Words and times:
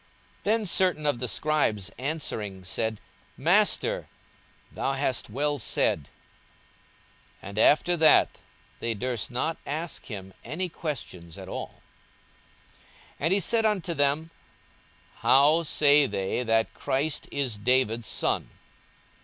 42:020:039 0.43 0.43
Then 0.45 0.65
certain 0.65 1.05
of 1.05 1.19
the 1.19 1.27
scribes 1.27 1.91
answering 1.99 2.63
said, 2.65 2.99
Master, 3.37 4.09
thou 4.71 4.93
hast 4.93 5.29
well 5.29 5.59
said. 5.59 6.05
42:020:040 7.43 7.49
And 7.49 7.59
after 7.59 7.97
that 7.97 8.39
they 8.79 8.95
durst 8.95 9.29
not 9.29 9.57
ask 9.67 10.05
him 10.07 10.33
any 10.43 10.69
question 10.69 11.31
at 11.37 11.47
all. 11.47 11.83
42:020:041 13.19 13.19
And 13.19 13.33
he 13.33 13.39
said 13.39 13.65
unto 13.67 13.93
them, 13.93 14.31
How 15.17 15.61
say 15.61 16.07
they 16.07 16.41
that 16.45 16.73
Christ 16.73 17.27
is 17.31 17.59
David's 17.59 18.07
son? 18.07 18.49